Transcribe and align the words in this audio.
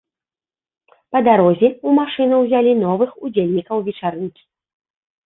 Па 1.15 1.19
дарозе 1.27 1.69
ў 1.69 1.89
машыну 1.99 2.39
ўзялі 2.45 2.73
новых 2.85 3.11
удзельнікаў 3.29 3.85
вечарынкі. 3.91 4.43